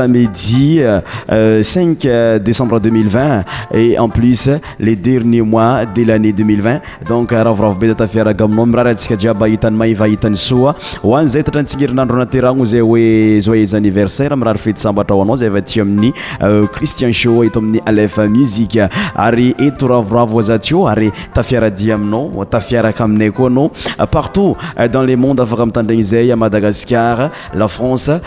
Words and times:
00 2.59 3.82
en 3.99 4.09
plus 4.09 4.49
le 4.79 4.97
dernier 4.97 5.43
mois 5.43 5.85
de 5.85 6.05
l'années 6.05 6.33
2020 6.33 6.81
donc 7.09 7.33
euh, 7.33 7.43
ravoravo 7.43 7.79
be 7.79 7.89
za 7.89 7.95
tafiaraka 7.95 8.45
aminao 8.45 8.67
mirary 8.67 8.91
antsika 8.93 9.17
jiaby 9.19 9.51
hitany 9.53 9.77
maivahitany 9.77 10.37
soa 10.37 10.75
hoany 11.03 11.29
zay 11.29 11.43
tatrantsignherinandro 11.43 12.17
anateragno 12.17 12.65
zay 12.65 12.81
oe 12.81 13.41
joez 13.41 13.75
anniversaire 13.75 14.37
miraharyfetysambatrao 14.37 15.23
anao 15.23 15.37
zay 15.37 15.51
fa 15.51 15.63
ti 15.63 15.81
amin'ny 15.81 16.13
euh, 16.43 16.67
cristian 16.71 17.13
sho 17.13 17.43
eto 17.45 17.59
amin'ny 17.59 17.83
alf 17.87 18.19
muzik 18.35 18.77
ary 19.17 19.55
eto 19.59 19.89
ravoravo 19.89 20.43
zatyo 20.43 20.87
ary 20.89 21.11
tafiaradia 21.35 21.95
aminao 21.97 22.45
tafiaraka 22.49 23.05
aminay 23.05 23.31
koa 23.33 23.51
anao 23.51 23.73
partout 24.11 24.57
euh, 24.79 24.89
dans 24.89 25.03
le 25.03 25.17
mondes 25.17 25.41
afaka 25.41 25.63
amitandragny 25.63 26.03
zay 26.05 26.35
madagascar 26.37 27.31
lafrance 27.55 28.21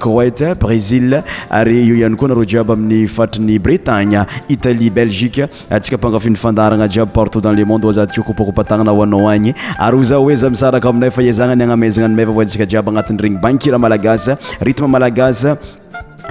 croate 0.00 0.54
brezil 0.60 1.22
ary 1.50 1.80
io 1.86 1.94
ihany 1.94 2.16
koa 2.16 2.28
nare 2.28 2.46
jiaby 2.48 2.72
amin'ny 2.72 3.06
fatriny 3.06 3.58
bretagne 3.58 4.24
italie 4.48 4.90
belgique 4.94 5.42
antsika 5.70 5.96
ampangafi'nyfandaragna 5.98 6.88
jiaby 6.88 7.10
partout 7.12 7.40
dans 7.42 7.52
le 7.52 7.64
monde 7.66 7.84
za 7.92 8.06
tio 8.06 8.22
kopakoupantagnana 8.22 8.90
ho 8.94 9.02
anao 9.02 9.28
agny 9.28 9.52
ary 9.78 9.96
oza 9.98 10.16
hoe 10.22 10.36
za 10.42 10.50
misaraka 10.54 10.88
aminao 10.92 11.10
efa 11.10 11.22
ie 11.26 11.32
zagna 11.38 11.54
ny 11.58 11.64
agnamezagna 11.66 12.08
ny 12.08 12.16
mava 12.20 12.32
va 12.38 12.42
ntsika 12.46 12.64
jiaby 12.70 12.88
agnatin'n'regny 12.92 13.38
bankire 13.44 13.76
malagasy 13.84 14.32
rythme 14.66 14.86
malagasy 14.94 15.52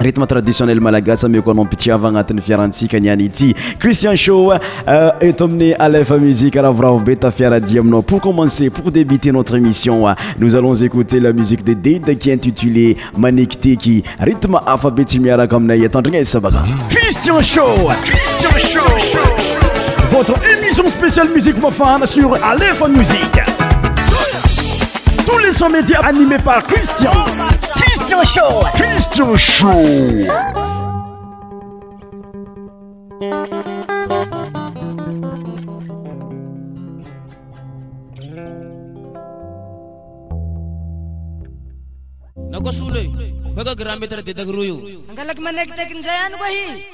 rythme 0.00 0.26
traditionnel 0.26 0.80
malagasa 0.80 1.26
ameko 1.26 1.50
anaommpitiava 1.50 2.08
agnatin'ny 2.08 2.40
fiarantsika 2.42 3.00
niany 3.00 3.24
ity 3.26 3.52
christian 3.78 4.16
show 4.16 4.52
et 4.52 4.60
euh, 5.40 5.44
aminy 5.46 5.72
alefa 5.78 6.18
musiqe 6.18 6.58
ravoravo 6.60 7.00
be 7.00 7.16
tafiaradi 7.16 7.78
aminao 7.78 8.02
pour 8.02 8.20
commencer 8.20 8.70
pour 8.70 8.90
débuter 8.90 9.32
notre 9.32 9.56
émission 9.56 10.08
euh, 10.08 10.12
nous 10.38 10.54
allons 10.56 10.74
écouter 10.74 11.20
la 11.20 11.32
musique 11.32 11.64
de 11.64 11.74
dedequi 11.74 12.32
intitulé 12.32 12.96
manekité 13.16 13.76
qi 13.76 14.02
rythme 14.18 14.60
afabe 14.66 15.02
tsy 15.04 15.20
miaraka 15.20 15.56
aminay 15.56 15.86
atandrigna 15.86 16.20
iz 16.20 16.28
sabakaisiano 16.28 17.40
estion 28.04 28.20
shwna 28.28 28.70
k 42.60 42.72
sole 42.76 43.00
ka 43.56 43.72
grametre 43.72 44.20
detaky 44.20 44.52
ro 44.52 44.62
io 44.68 44.76
angalaky 45.08 45.40
manaikitaikynzay 45.40 46.18
any 46.28 46.36
koa 46.40 46.50
hi 46.52 46.93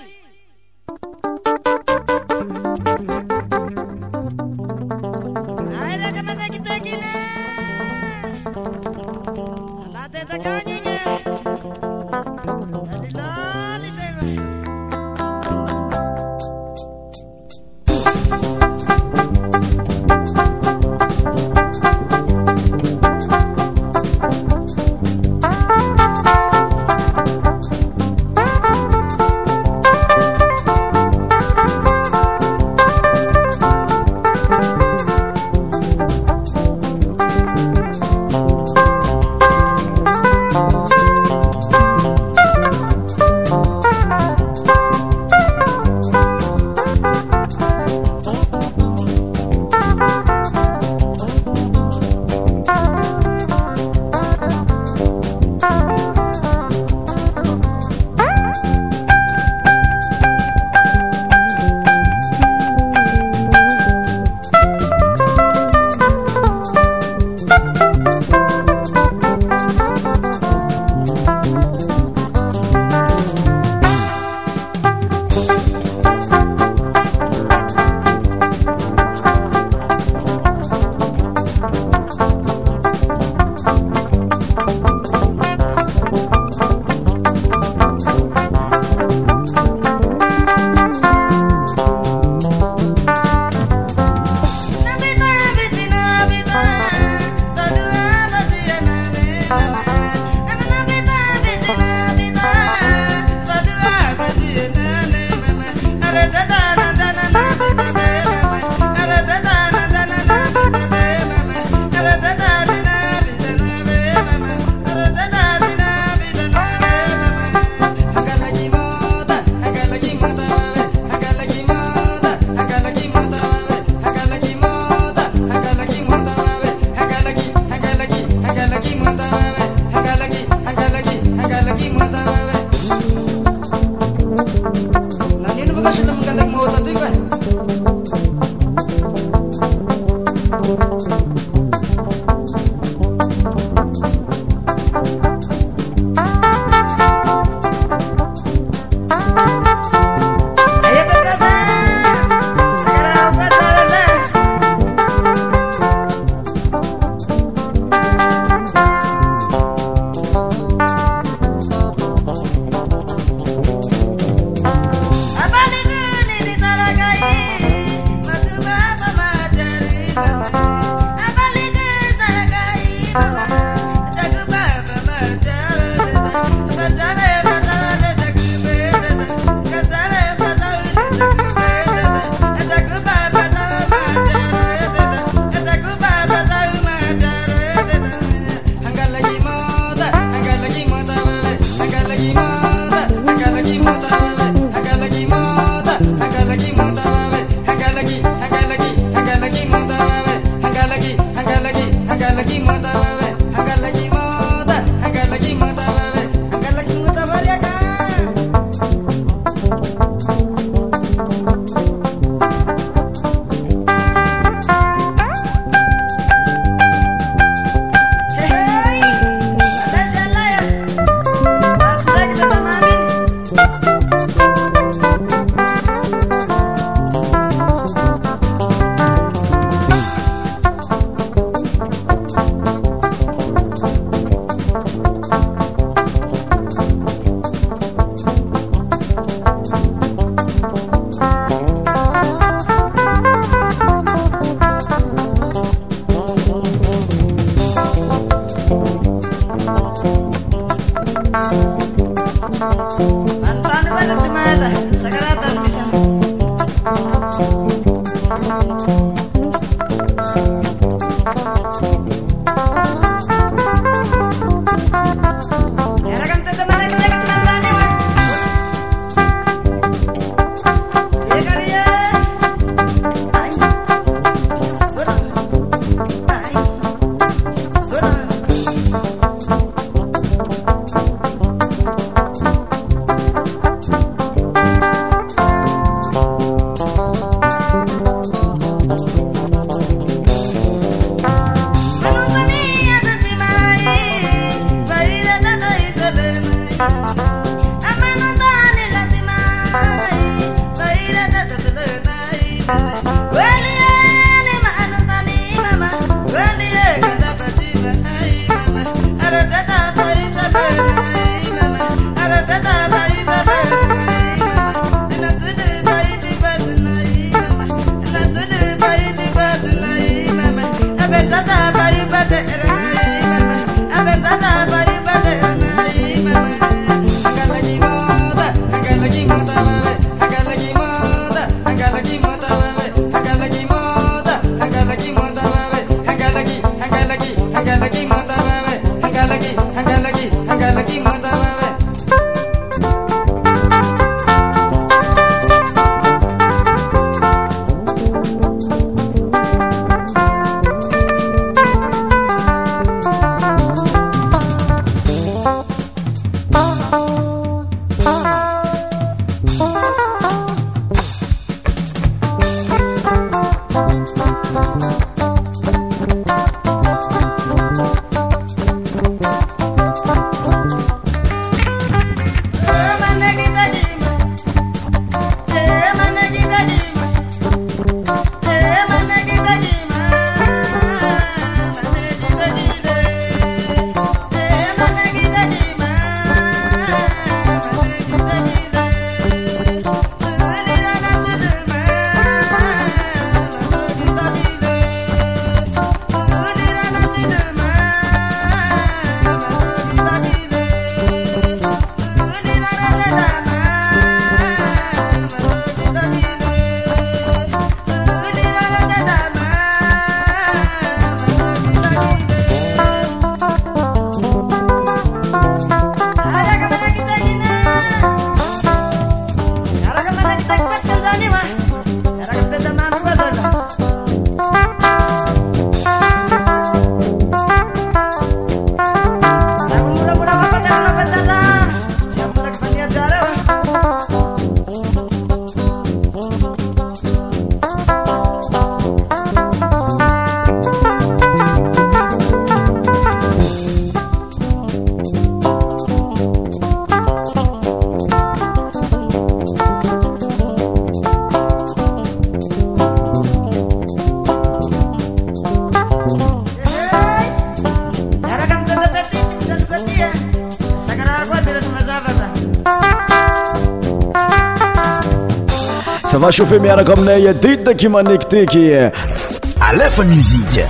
chafémera 466.30 466.84
comeneie 466.84 467.32
dite 467.34 467.75
qui 467.76 467.88
manekté 467.88 468.46
qui 468.46 468.72
alf 468.72 469.99
music 470.04 470.60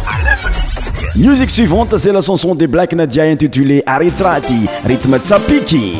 musique 1.16 1.50
suivante 1.50 1.96
c'est 1.98 2.12
la 2.12 2.20
chanson 2.22 2.54
des 2.54 2.66
black 2.66 2.92
nadia 2.94 3.24
intitulé 3.24 3.82
aritrati 3.86 4.66
rytmesapiki 4.86 5.98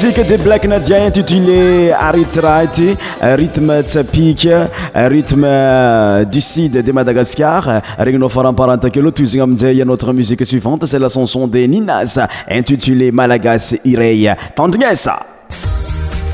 de 0.00 0.36
blaknadia 0.36 1.06
intitulé 1.06 1.90
aritrit 1.92 2.78
rytme 3.20 3.70
euh, 3.78 3.82
tsapik 3.82 4.48
rythme 4.94 5.44
euh, 5.48 6.20
euh, 6.22 6.24
du 6.24 6.40
sud 6.40 6.72
de 6.84 6.92
madagascar 6.92 7.80
regnofortamparantakelotousiny 7.98 9.40
amizai 9.40 9.84
notre 9.84 10.12
musique 10.12 10.46
suivante 10.46 10.86
c'est 10.86 11.00
la 11.00 11.08
chanson 11.08 11.48
de 11.48 11.58
ninas 11.58 12.16
intitulé 12.48 13.10
malagas 13.10 13.74
irey 13.84 14.32
tandrignesa 14.54 15.18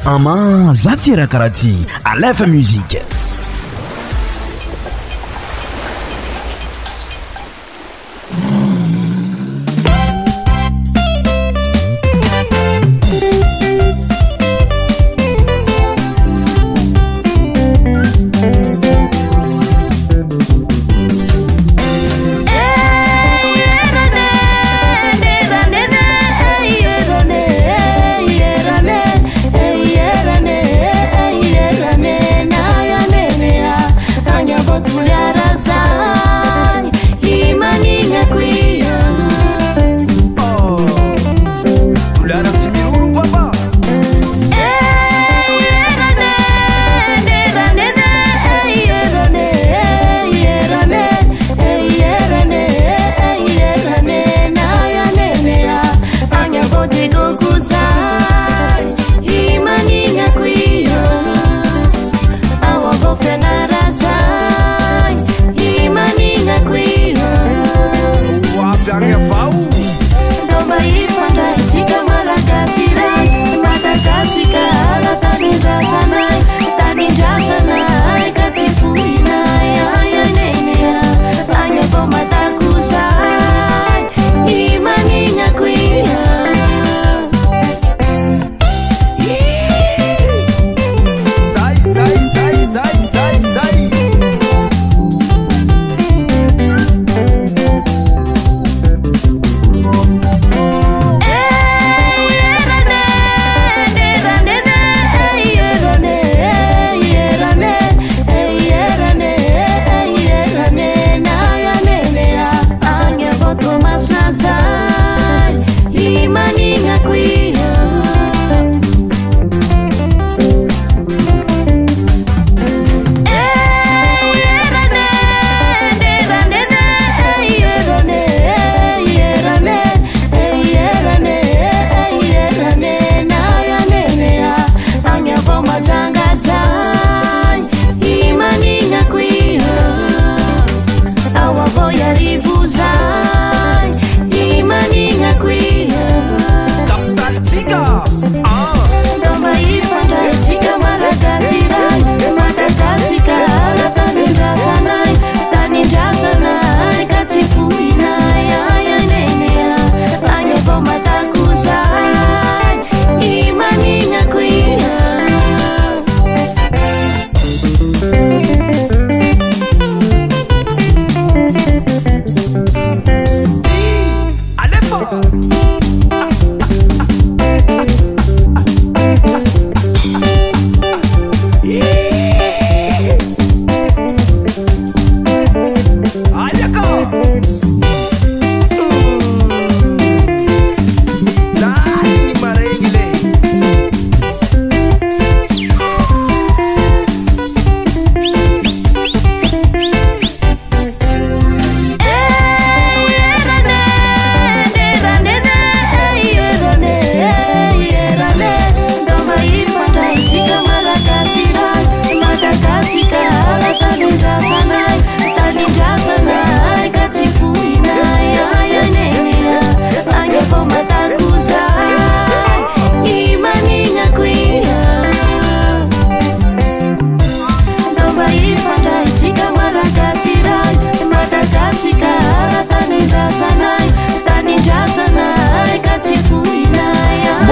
ama 0.04 0.75
zatirakarati 0.75 1.87
alef 2.04 2.47
musiqe 2.47 3.00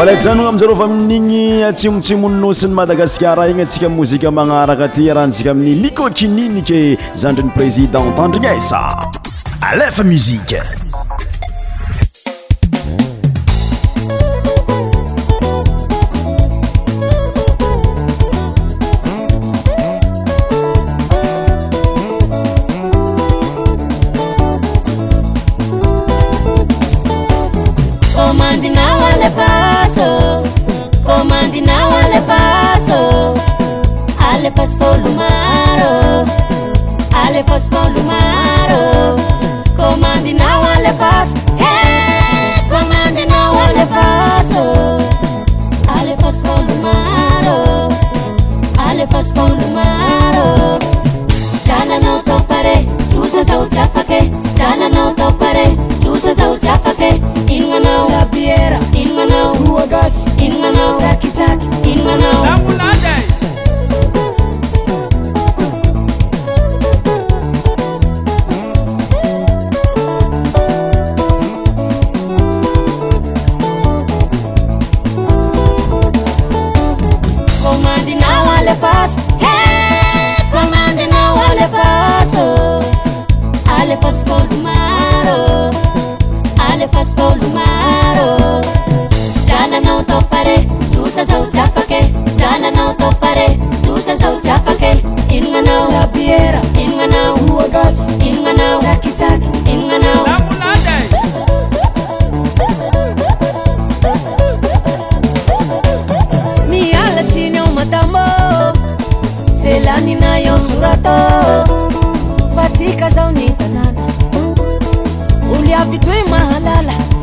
lazanona 0.06 0.48
amizarova 0.48 0.84
amin'igny 0.84 1.62
atsimotsimonynosiny 1.70 2.72
madagasikara 2.74 3.46
igny 3.50 3.62
atsika 3.62 3.88
mozika 3.88 4.30
magnaraka 4.30 4.84
aty 4.90 5.06
ransika 5.14 5.50
amin'ny 5.54 5.78
likokininike 5.84 6.98
zandriny 7.14 7.50
présidente 7.58 8.20
andrignesa 8.24 8.80
alefa 9.70 10.02
muzika 10.12 10.58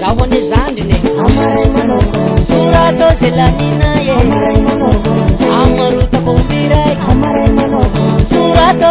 zahane 0.00 0.38
zandrinysoratô 0.50 3.08
ze 3.20 3.30
lanina 3.38 3.90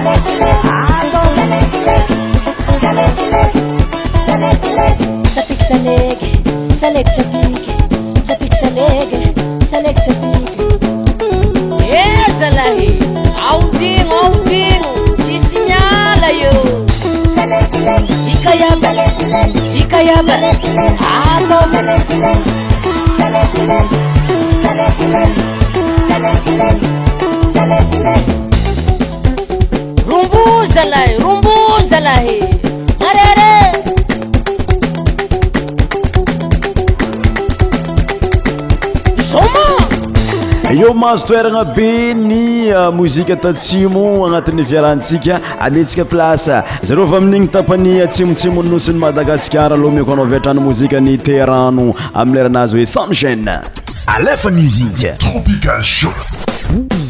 auting 13.50 14.78
sisialyo 15.24 16.48
eo 40.82 40.94
mahazo 40.94 41.26
toerana 41.26 41.64
be 41.64 42.14
ny 42.14 42.72
uh, 42.72 42.94
mozika 42.94 43.36
tatsimo 43.36 44.24
agnatin'ny 44.26 44.62
viarahantsika 44.62 45.40
ametsika 45.60 46.04
plasa 46.04 46.64
zareo 46.82 47.06
vy 47.06 47.16
amin'igny 47.16 47.48
tapani 47.48 48.00
atsimotsimoy 48.00 48.64
uh, 48.64 48.70
nosiny 48.72 48.98
madagasikar 48.98 49.72
alohamiko 49.72 50.12
anao 50.12 50.24
viatrany 50.24 50.60
mozika 50.60 51.00
ny 51.00 51.18
tehrano 51.18 51.94
amileranazy 52.14 52.76
hoe 52.76 52.86
sanychaîne 52.86 53.60
alefa 54.06 54.50
muzikaropiah 54.50 57.09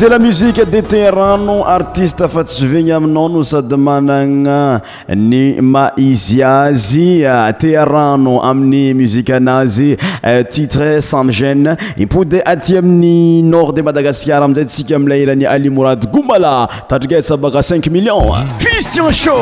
de 0.00 0.06
la 0.06 0.18
muzike 0.18 0.62
de 0.64 0.80
téarano 0.80 1.62
artiste 1.64 2.24
fa 2.32 2.42
tsyvigna 2.42 2.96
aminao 2.96 3.28
no 3.28 3.42
sady 3.44 3.76
managna 3.76 4.80
ny 5.14 5.60
maizy 5.60 6.42
azy 6.42 7.24
tearano 7.58 8.40
amin'ny 8.40 8.94
muzika 8.94 9.36
anazy 9.36 9.96
euh, 10.24 10.42
titre 10.48 11.02
san 11.04 11.28
gene 11.30 11.74
i 11.98 12.06
pody 12.06 12.40
aty 12.44 12.78
amin'ny 12.78 13.42
nord 13.42 13.74
de 13.76 13.82
madagasikar 13.82 14.42
amiizay 14.42 14.64
tsika 14.64 14.94
amilay 14.96 15.20
iran'i 15.26 15.44
ali 15.44 15.68
morady 15.70 16.06
goumala 16.06 16.66
tatrigasabaka 16.88 17.60
cinq 17.62 17.86
millionscriianso 17.88 19.36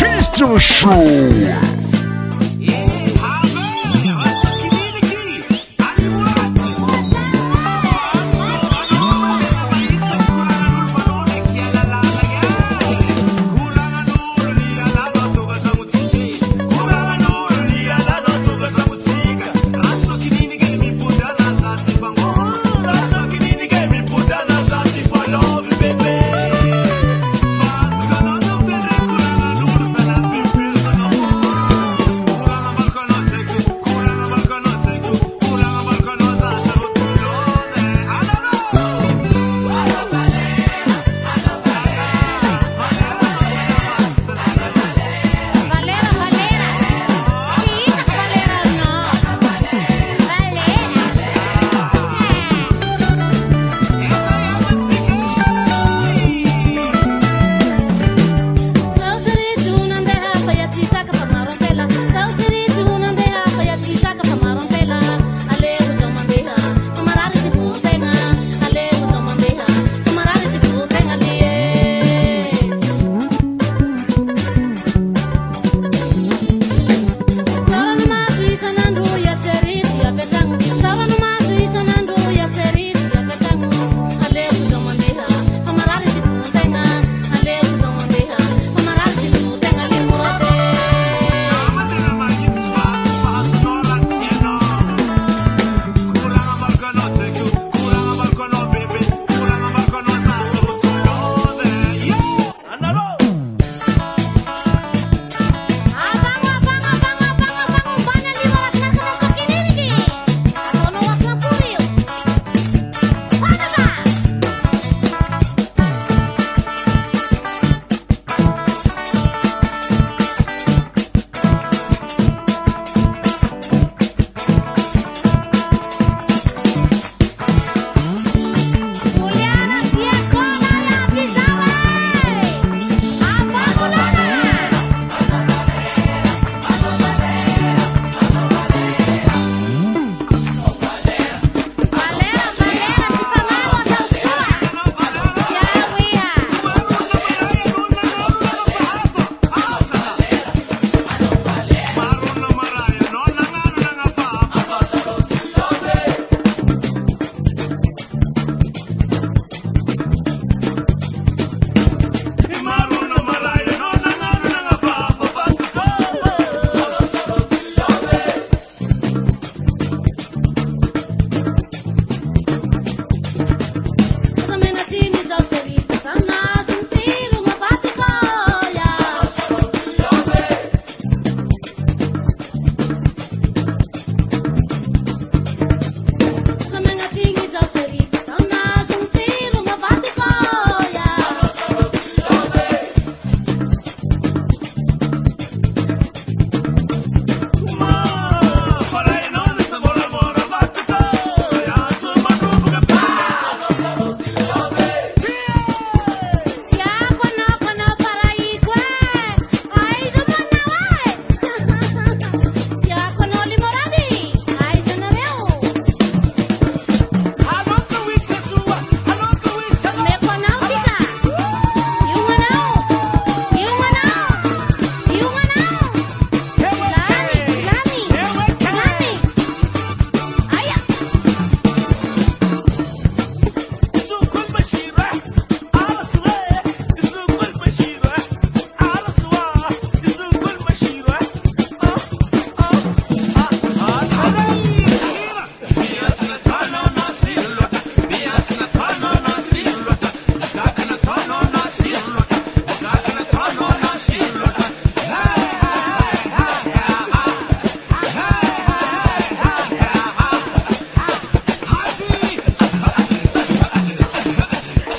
كستو 0.00 0.58
شوو 0.58 1.32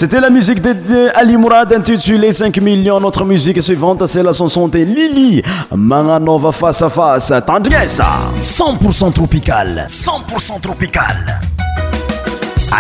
c'était 0.03 0.19
la 0.19 0.29
musique 0.29 0.59
de 0.61 1.17
alimourad 1.17 1.71
intitulé 1.71 2.33
cinq 2.33 2.57
milion 2.59 2.99
notre 2.99 3.23
musice 3.23 3.61
suivante 3.63 4.05
cetla 4.05 4.33
sansonte 4.33 4.75
lili 4.83 5.41
mananova 5.73 6.51
façe 6.51 6.81
a 6.81 6.89
face 6.89 7.31
tandieça 7.47 8.03
10porcen 8.41 9.13
tropical 9.13 9.87
10c 9.89 10.59
tropical 10.59 11.15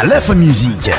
alef 0.01 0.31
musice 0.35 0.89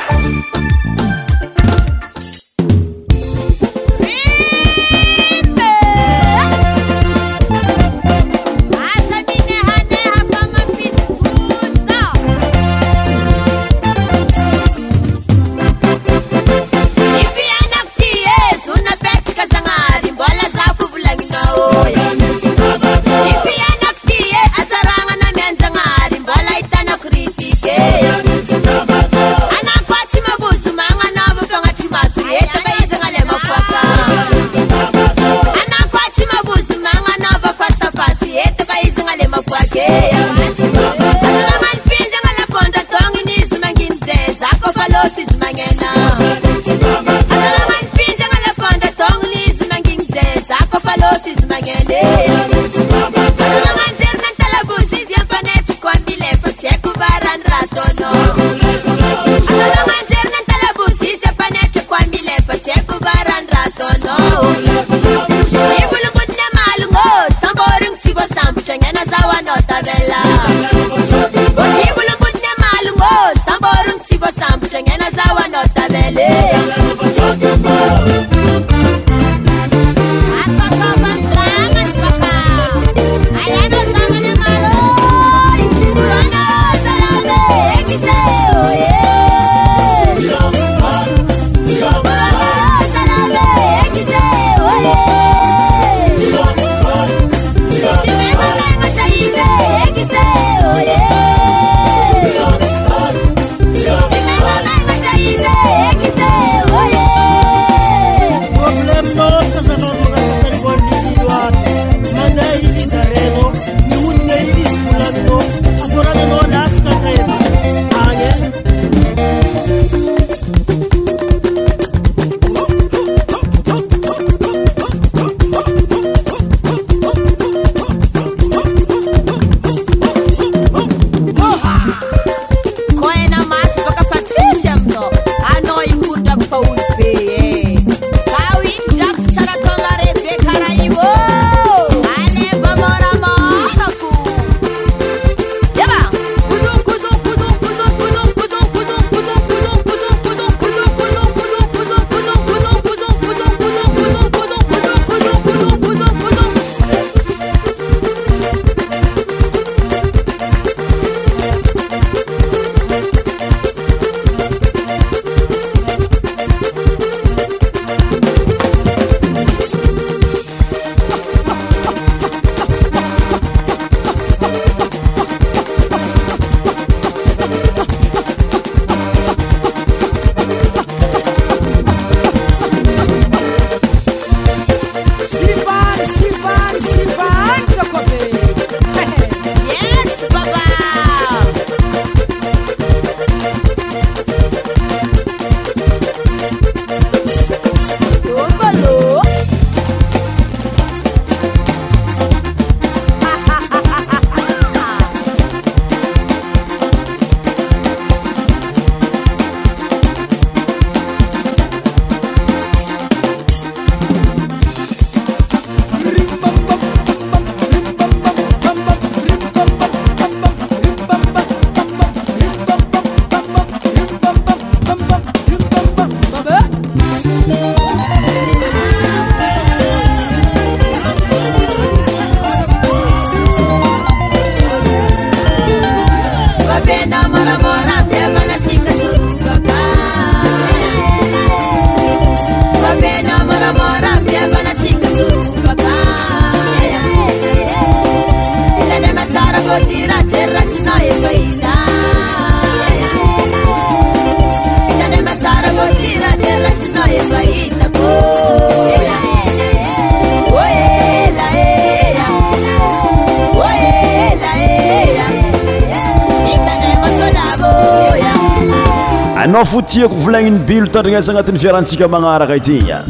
sanatin'ny 271.22 271.58
fiarantsika 271.60 272.08
magnaraka 272.08 272.56
itigna 272.56 273.04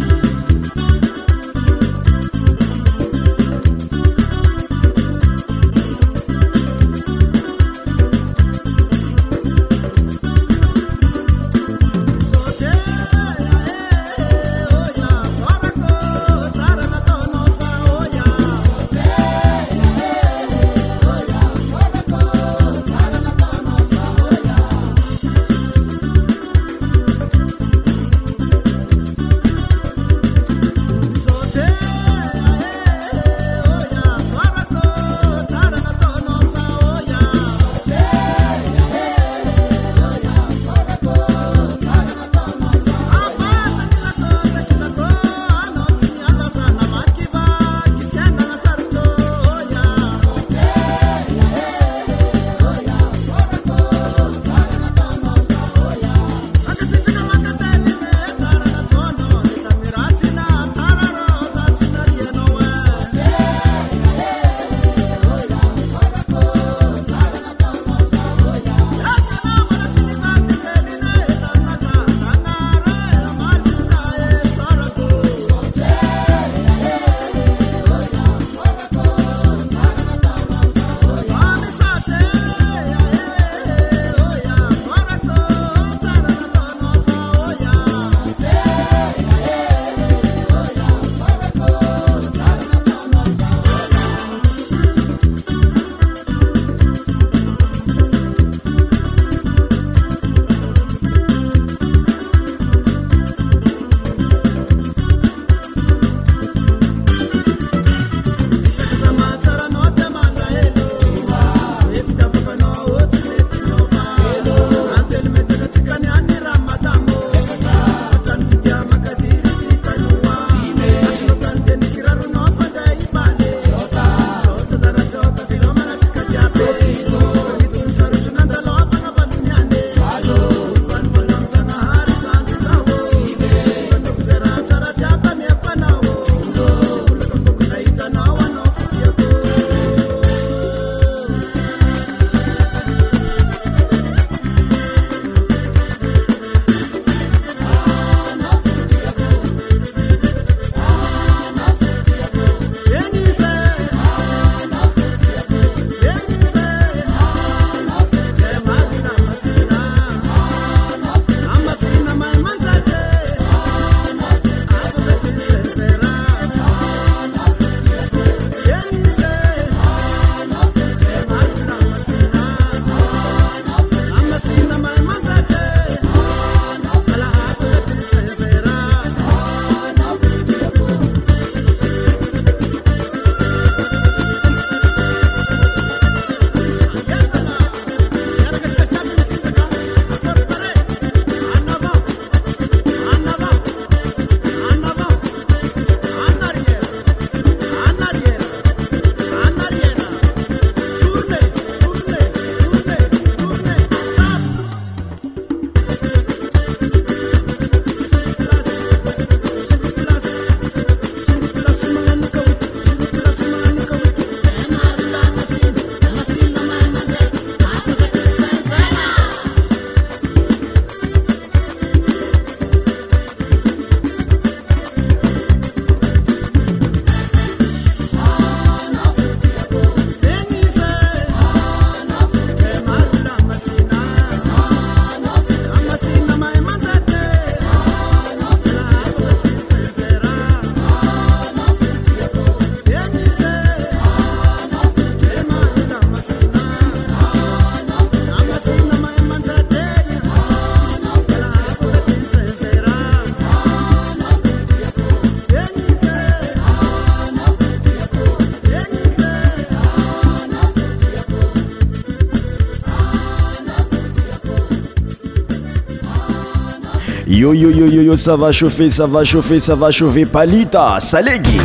Yo 267.45 267.53
yo 267.53 267.69
yo 267.71 267.85
yo 267.87 268.01
yo, 268.01 268.17
ça 268.17 268.37
va 268.37 268.51
chauffer, 268.53 268.89
ça 268.89 269.07
va 269.07 269.23
chauffer, 269.23 269.61
ça 269.61 269.75
va 269.75 269.91
chauffer. 269.91 270.25
Palita, 270.25 270.97
salegui. 270.99 271.61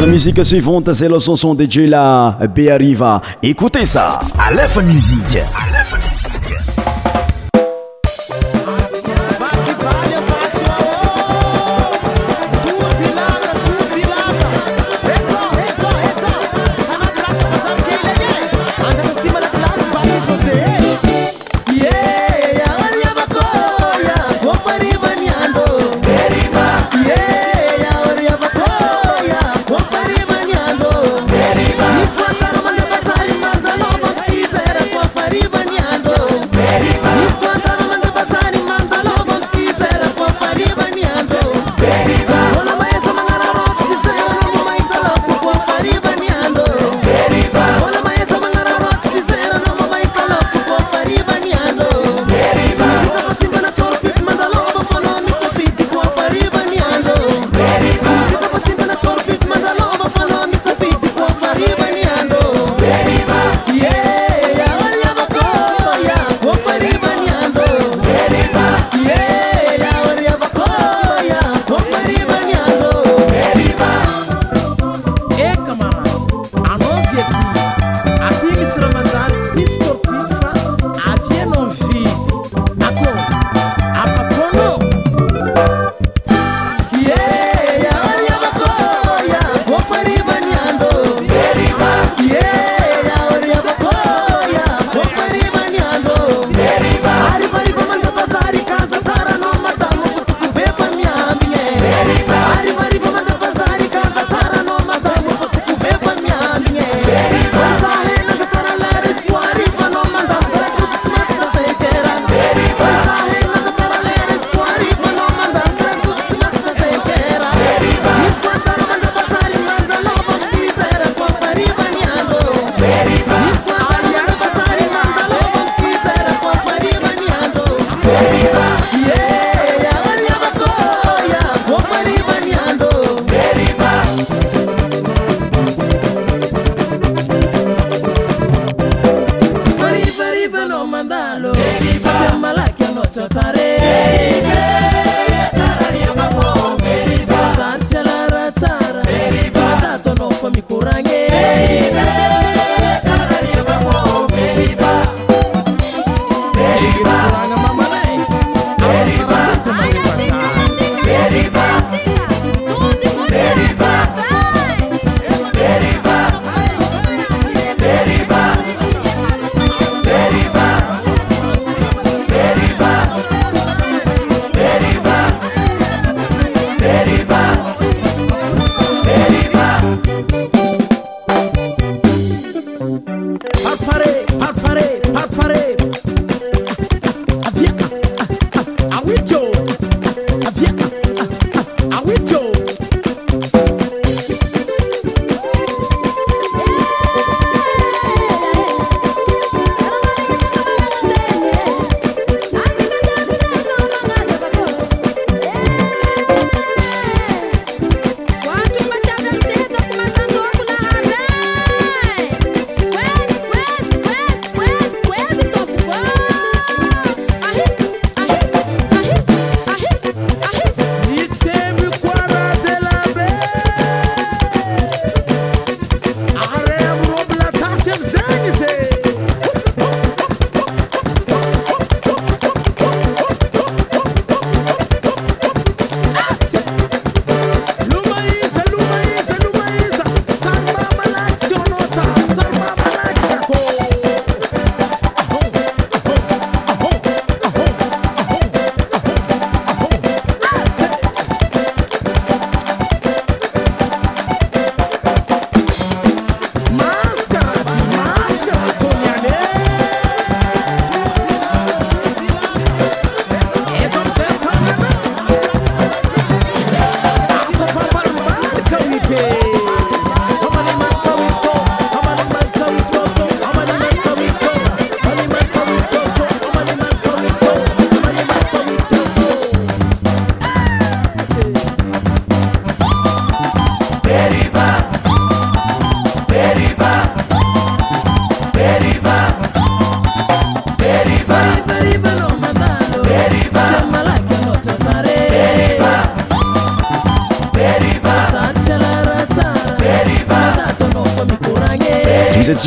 La 0.00 0.04
musique 0.06 0.44
suivante, 0.44 0.92
c'est 0.92 1.08
la 1.08 1.18
son 1.18 1.54
de 1.54 1.66
Jela 1.68 2.36
Arriva. 2.70 3.20
Écoutez 3.42 3.86
ça. 3.86 4.18
Aleph 4.46 4.76
Musique. 4.82 5.38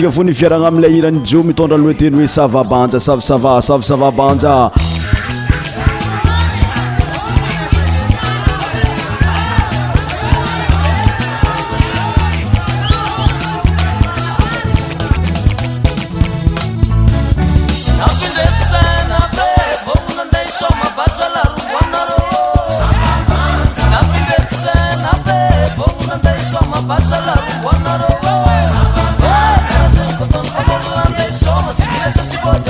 k 0.08 0.12
fo 0.12 0.24
ny 0.24 0.32
fiaragna 0.34 0.68
aminlay 0.72 0.94
irany 0.98 1.18
jeo 1.32 1.42
mitondra 1.48 1.78
aloeteny 1.80 2.16
hoe 2.20 2.28
savabanja 2.36 3.02
savasava 3.08 3.56
savasavabanja 3.70 4.56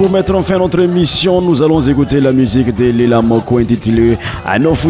etefioteémission 0.00 1.40
nos 1.44 1.60
alos 1.60 1.86
écouter 1.88 2.20
la 2.20 2.30
musiqe 2.32 2.72
de 2.74 2.90
lelamakointitul 2.92 4.16
aao 4.44 4.72
f 4.74 4.86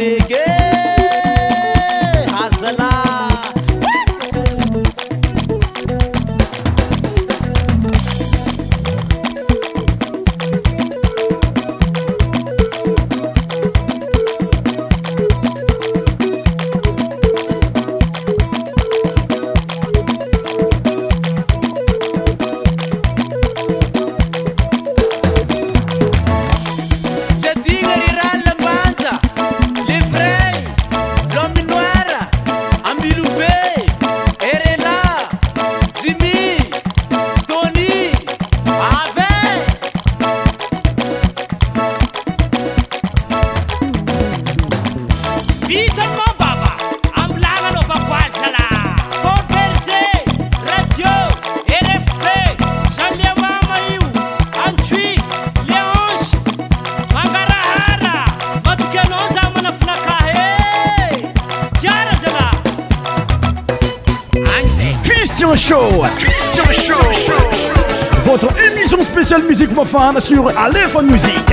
Show. 65.67 65.89
Christian 66.19 66.95
Show. 67.11 67.73
Votre 68.21 68.49
émission 68.71 69.01
spéciale 69.01 69.41
musique 69.45 69.73
profane 69.73 70.19
sur 70.19 70.55
Aléphone 70.55 71.07
Music. 71.11 71.43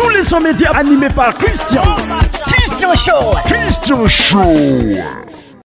Tous 0.00 0.08
les 0.10 0.22
sons 0.22 0.38
médias 0.40 0.70
animés 0.70 1.08
par 1.10 1.34
Christian. 1.34 1.82
Christian 2.46 2.94
Show. 2.94 3.34
Christian 3.44 4.06
Show. 4.06 5.21